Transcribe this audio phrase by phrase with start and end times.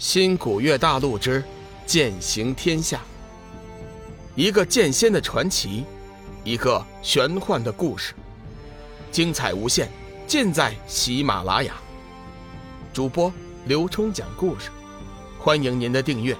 [0.00, 1.44] 新古月大陆之
[1.84, 3.02] 剑行天下，
[4.34, 5.84] 一个剑仙的传奇，
[6.42, 8.14] 一个玄幻的故事，
[9.12, 9.90] 精彩无限，
[10.26, 11.74] 尽在喜马拉雅。
[12.94, 13.30] 主播
[13.66, 14.70] 刘冲讲故事，
[15.38, 16.34] 欢迎您的订阅。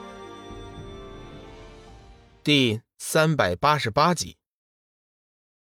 [2.42, 4.38] 第三百八十八集，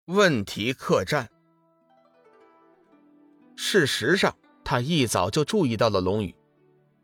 [0.05, 1.27] 问题客栈。
[3.55, 6.35] 事实上，他一早就注意到了龙宇。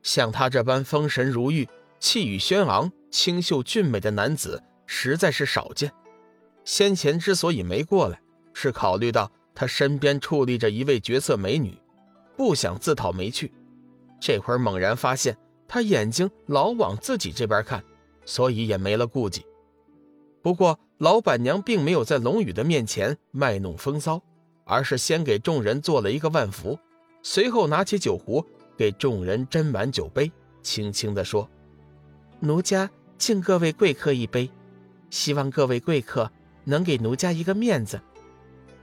[0.04, 1.67] 像他这般风神如玉、
[1.99, 5.91] 气宇轩昂、清秀俊美的男子，实在是少见。
[6.66, 8.21] 先前之所以没过来，
[8.53, 11.77] 是考虑到他身边矗立着一位绝色美女，
[12.38, 13.52] 不想自讨没趣。
[14.20, 17.83] 这会儿猛然发现他眼睛老往自己这边看，
[18.25, 19.45] 所以也没了顾忌。
[20.41, 24.22] 不过老板娘并没有在龙宇的面前卖弄风骚，
[24.66, 26.77] 而是先给众人做了一个万福，
[27.22, 28.45] 随后拿起酒壶。
[28.77, 31.50] 给众人斟满酒杯，轻轻地说
[32.40, 34.50] ：“奴家敬各位贵客一杯，
[35.09, 36.31] 希望各位贵客
[36.64, 38.00] 能给奴家一个面子。”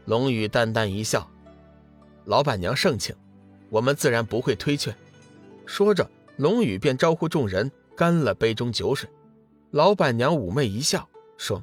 [0.07, 1.31] 龙宇淡淡一笑
[2.25, 3.15] ：“老板娘盛情，
[3.69, 4.95] 我们自然不会推却。”
[5.67, 9.09] 说着，龙宇便招呼众人干了杯中酒水。
[9.71, 11.63] 老板娘妩媚一笑，说：“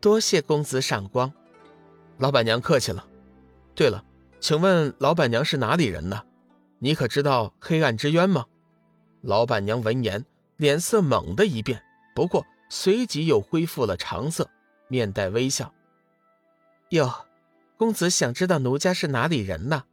[0.00, 1.32] 多谢公子赏光。”
[2.18, 3.04] 老板娘客气了。
[3.74, 4.04] 对了，
[4.38, 6.22] 请问老板娘是哪里人呢？
[6.84, 8.44] 你可知道黑暗之渊吗？
[9.20, 11.80] 老板娘闻言，脸色猛地一变，
[12.12, 14.50] 不过随即又恢复了常色，
[14.88, 15.72] 面带微笑。
[16.88, 17.08] 哟，
[17.76, 19.84] 公子想知道奴家是哪里人呢？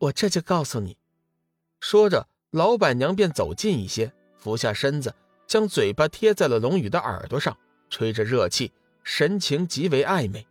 [0.00, 0.98] 我这就告诉你。
[1.80, 5.14] 说着，老板娘便走近一些，俯下身子，
[5.46, 7.56] 将嘴巴贴在了龙宇的耳朵上，
[7.88, 8.70] 吹着热气，
[9.02, 10.46] 神情极为暧昧。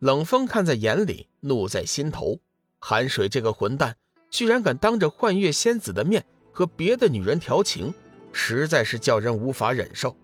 [0.00, 2.38] 冷风看在眼里，怒在心头。
[2.78, 3.96] 寒水这个混蛋！
[4.30, 7.92] 居然敢当着幻月仙子的面和别的女人调情，
[8.32, 10.16] 实在是叫人无法忍受。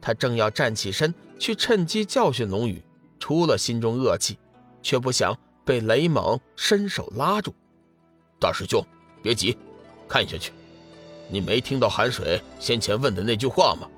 [0.00, 2.82] 他正要站起身去趁机教训龙宇，
[3.18, 4.38] 出了心中恶气，
[4.82, 7.54] 却不想被雷猛伸手拉住。
[8.38, 8.84] 大师兄，
[9.22, 9.56] 别急，
[10.08, 10.52] 看下去。
[11.28, 13.88] 你没听到韩水先前问的那句话吗？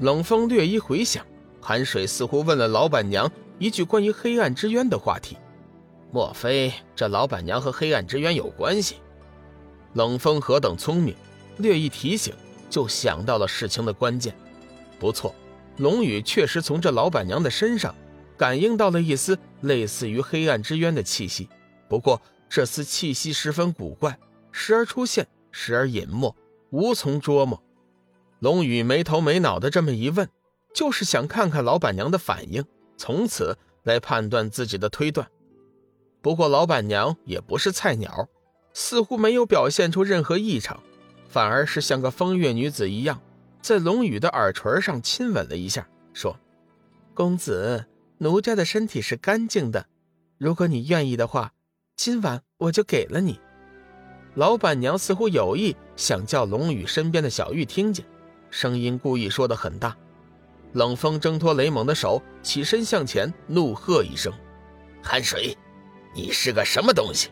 [0.00, 1.24] 冷风略一回想，
[1.60, 5.36] 韩水似乎问了老板娘一句关于黑暗之渊的话题。
[6.10, 8.96] 莫非这老板娘和黑暗之渊有关系？
[9.94, 11.14] 冷风何等聪明，
[11.58, 12.34] 略一提醒
[12.70, 14.34] 就想到了事情的关键。
[14.98, 15.34] 不错，
[15.78, 17.94] 龙宇确实从这老板娘的身上
[18.36, 21.48] 感应到了一丝类似于黑暗之渊的气息。
[21.88, 24.18] 不过这丝气息十分古怪，
[24.52, 26.34] 时而出现，时而隐没，
[26.70, 27.62] 无从捉摸。
[28.38, 30.28] 龙宇没头没脑的这么一问，
[30.74, 32.64] 就是想看看老板娘的反应，
[32.96, 35.28] 从此来判断自己的推断。
[36.26, 38.28] 不过，老板娘也不是菜鸟，
[38.74, 40.82] 似乎没有表现出任何异常，
[41.28, 43.22] 反而是像个风月女子一样，
[43.62, 46.36] 在龙宇的耳垂上亲吻了一下，说
[47.14, 47.86] ：“公子，
[48.18, 49.86] 奴家的身体是干净的，
[50.36, 51.52] 如果你愿意的话，
[51.94, 53.38] 今晚我就给了你。”
[54.34, 58.04] 老板娘似乎有意想叫龙宇身边的小玉听见，
[58.50, 59.96] 声音故意说的很大。
[60.72, 64.32] 冷风挣脱雷蒙的手，起身向前，怒喝一声
[65.00, 65.56] ：“寒水！”
[66.16, 67.28] 你是个什么东西？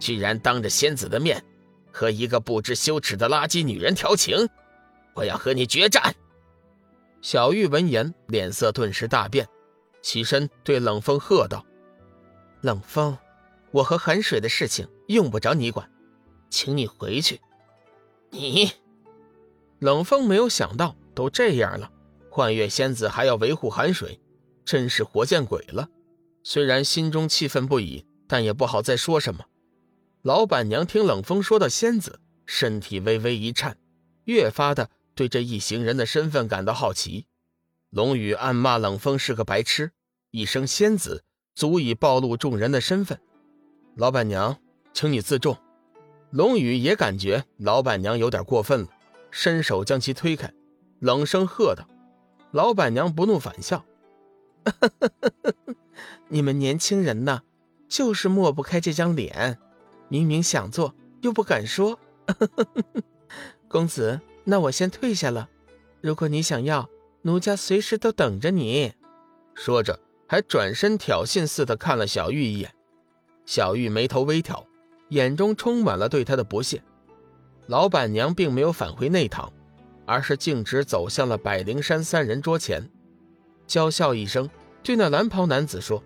[0.00, 1.44] 居然当着仙子的面
[1.92, 4.48] 和一个不知羞耻的垃圾女人调情！
[5.14, 6.14] 我要和你决战！
[7.20, 9.46] 小玉闻言，脸色顿时大变，
[10.02, 11.64] 起身对冷风喝道
[12.62, 13.16] ：“冷风，
[13.70, 15.88] 我和寒水的事情用不着你管，
[16.48, 17.40] 请你回去。”
[18.30, 18.72] 你，
[19.80, 21.92] 冷风没有想到都这样了，
[22.30, 24.18] 幻月仙子还要维护寒水，
[24.64, 25.88] 真是活见鬼了。
[26.42, 28.04] 虽然心中气愤不已。
[28.26, 29.44] 但也不好再说什么。
[30.22, 33.76] 老板娘听冷风说到仙子，身体微微一颤，
[34.24, 37.26] 越发的对这一行人的身份感到好奇。
[37.90, 39.92] 龙宇暗骂冷风是个白痴，
[40.30, 41.24] 一声仙子
[41.54, 43.20] 足以暴露众人的身份。
[43.96, 44.58] 老板娘，
[44.92, 45.56] 请你自重。
[46.30, 48.88] 龙宇也感觉老板娘有点过分了，
[49.30, 50.52] 伸手将其推开，
[50.98, 51.86] 冷声喝道
[52.50, 53.84] ：“老板娘不怒反笑，
[56.28, 57.42] 你们年轻人呐。”
[57.94, 59.56] 就是抹不开这张脸，
[60.08, 61.96] 明明想做又不敢说。
[63.70, 65.48] 公子，那我先退下了。
[66.00, 66.90] 如果你想要，
[67.22, 68.94] 奴家随时都等着你。
[69.54, 72.74] 说着，还转身挑衅似的看了小玉一眼。
[73.46, 74.66] 小玉眉头微挑，
[75.10, 76.82] 眼中充满了对他的不屑。
[77.68, 79.52] 老板娘并没有返回内堂，
[80.04, 82.90] 而是径直走向了百灵山三人桌前，
[83.68, 84.50] 娇笑一声，
[84.82, 86.02] 对那蓝袍男子说：“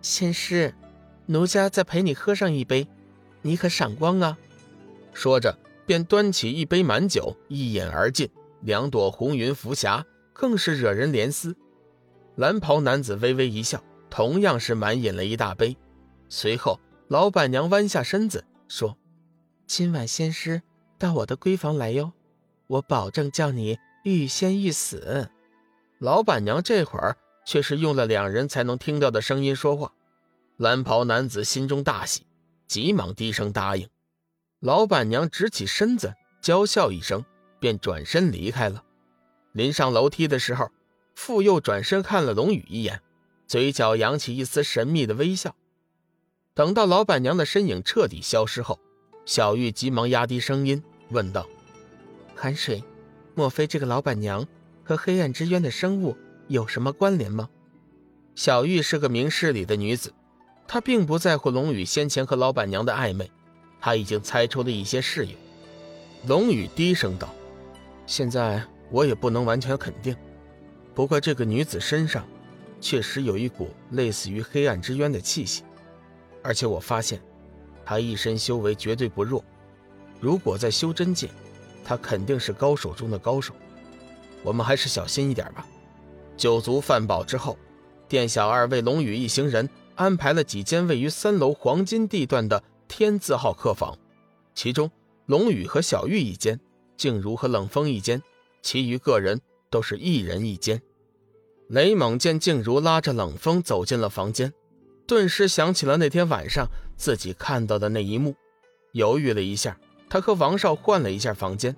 [0.00, 0.72] 仙师。”
[1.26, 2.86] 奴家再陪你喝上一杯，
[3.42, 4.36] 你可赏光啊！
[5.12, 8.28] 说着，便端起一杯满酒，一饮而尽。
[8.60, 11.56] 两朵红云浮霞，更是惹人怜思。
[12.36, 15.76] 蓝袍男子微微一笑，同样是满饮了一大杯。
[16.28, 16.78] 随后，
[17.08, 18.96] 老板娘弯下身子说
[19.66, 20.62] ：“今晚仙师
[20.98, 22.12] 到我的闺房来哟，
[22.68, 25.28] 我保证叫你欲仙欲死。”
[25.98, 29.92] 老板娘这会儿却是用了两人才能听到的声音说话。
[30.58, 32.26] 蓝袍男子心中大喜，
[32.66, 33.88] 急忙低声答应。
[34.60, 37.24] 老板娘直起身子，娇笑一声，
[37.58, 38.84] 便转身离开了。
[39.52, 40.70] 临上楼梯的时候，
[41.14, 43.00] 傅佑转身看了龙宇一眼，
[43.46, 45.56] 嘴角扬起一丝神秘的微笑。
[46.54, 48.78] 等到老板娘的身影彻底消失后，
[49.24, 51.48] 小玉急忙压低声音问道
[52.36, 52.84] ：“寒水，
[53.34, 54.46] 莫非这个老板娘
[54.84, 56.16] 和黑暗之渊的生物
[56.48, 57.48] 有什么关联吗？”
[58.36, 60.12] 小玉是个明事理的女子。
[60.72, 63.30] 他并不在乎龙宇先前和老板娘的暧昧，
[63.78, 65.36] 他已经猜出了一些事由。
[66.26, 67.28] 龙宇低声道
[68.08, 70.16] ：“现在我也不能完全肯定，
[70.94, 72.26] 不过这个女子身上
[72.80, 75.62] 确实有一股类似于黑暗之渊的气息，
[76.42, 77.20] 而且我发现
[77.84, 79.44] 她一身修为绝对不弱。
[80.20, 81.28] 如果在修真界，
[81.84, 83.52] 她肯定是高手中的高手。
[84.42, 85.66] 我们还是小心一点吧。”
[86.34, 87.58] 酒足饭饱之后，
[88.08, 89.68] 店小二为龙宇一行人。
[89.94, 93.98] 安排了几间位于三楼黄金地段的天字号客房，
[94.54, 94.90] 其中
[95.26, 96.58] 龙宇和小玉一间，
[96.96, 98.22] 静茹和冷风一间，
[98.62, 99.40] 其余个人
[99.70, 100.80] 都是一人一间。
[101.68, 104.52] 雷猛见静茹拉着冷风走进了房间，
[105.06, 108.34] 顿时想起了那天晚上自己看到的那一幕，
[108.92, 109.78] 犹豫了一下，
[110.08, 111.74] 他和王少换了一下房间，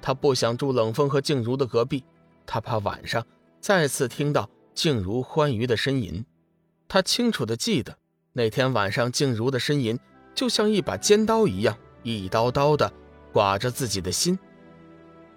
[0.00, 2.02] 他不想住冷风和静茹的隔壁，
[2.46, 3.26] 他怕晚上
[3.60, 6.24] 再次听到静茹欢愉的呻吟。
[6.88, 7.96] 他清楚地记得，
[8.32, 9.98] 那天晚上静茹的呻吟
[10.34, 12.92] 就像一把尖刀一样，一刀刀地
[13.32, 14.38] 刮着自己的心。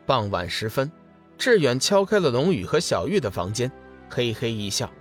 [0.06, 0.92] 傍晚时分，
[1.38, 3.72] 志远敲开了龙宇和小玉的房间，
[4.10, 4.92] 嘿嘿一笑：“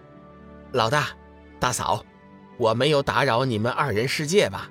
[0.73, 1.09] 老大、
[1.59, 2.05] 大嫂，
[2.59, 4.71] 我没有打扰你们二人世界吧？”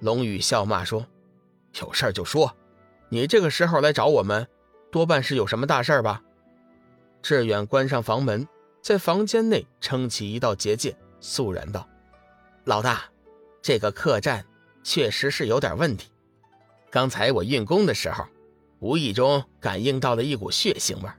[0.00, 1.06] 龙宇笑骂说
[1.80, 2.56] ：“有事就说，
[3.08, 4.46] 你这个时候来找我们，
[4.90, 6.22] 多半是有什么大事吧？”
[7.22, 8.46] 志远关上房门。
[8.82, 11.86] 在房间内撑起一道结界，肃然道
[12.64, 13.04] ：“老大，
[13.60, 14.44] 这个客栈
[14.82, 16.10] 确实是有点问题。
[16.90, 18.24] 刚才我运功的时候，
[18.78, 21.10] 无意中感应到了一股血腥味。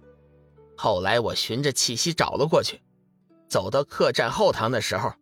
[0.75, 2.81] 后来我循着气息找了过去，
[3.48, 5.13] 走到客栈后堂的时候，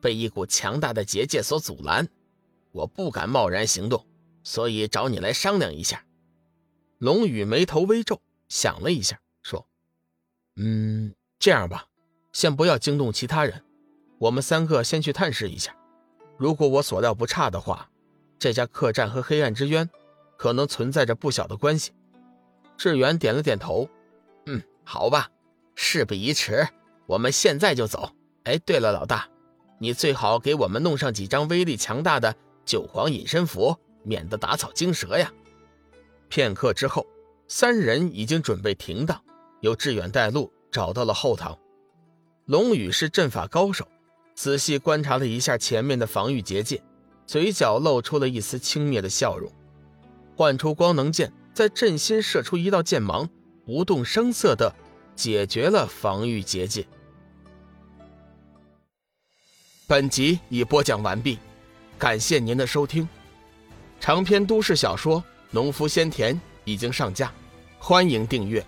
[0.00, 2.08] 被一股强大的结界所阻拦。
[2.70, 4.06] 我不敢贸然行动，
[4.44, 6.04] 所以找你来商量一下。”
[6.98, 9.66] 龙宇眉头微皱，想了一下，说
[10.54, 11.86] ：“嗯。”这样吧，
[12.38, 13.64] 先不要惊动其他人，
[14.18, 15.74] 我们三个先去探视一下。
[16.36, 17.90] 如果我所料不差的话，
[18.38, 19.90] 这家客栈和黑暗之渊
[20.36, 21.90] 可能存在着不小的关系。
[22.76, 23.88] 志远点了点头，
[24.46, 25.28] 嗯，好吧，
[25.74, 26.64] 事不宜迟，
[27.06, 28.12] 我们现在就走。
[28.44, 29.28] 哎，对了，老大，
[29.80, 32.32] 你最好给我们弄上几张威力强大的
[32.64, 35.32] 九皇隐身符，免得打草惊蛇呀。
[36.28, 37.04] 片刻之后，
[37.48, 39.20] 三人已经准备停当，
[39.60, 40.52] 由志远带路。
[40.70, 41.58] 找到了后堂，
[42.48, 43.86] 龙宇是阵法高手，
[44.34, 46.82] 仔细观察了一下前面的防御结界，
[47.26, 49.52] 嘴角露出了一丝轻蔑的笑容，
[50.34, 53.28] 唤出光能剑，在阵心射出一道剑芒，
[53.66, 54.74] 不动声色的
[55.14, 56.86] 解决了防御结界。
[59.86, 61.38] 本集已播讲完毕，
[61.98, 63.06] 感谢您的收听。
[64.00, 67.30] 长篇都市小说《农夫先田》已经上架，
[67.78, 68.64] 欢迎订阅。